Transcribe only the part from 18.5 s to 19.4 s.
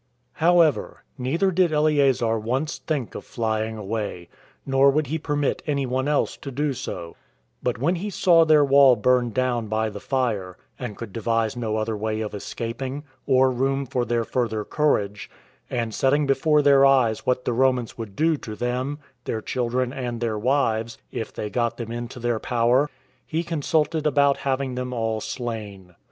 them, their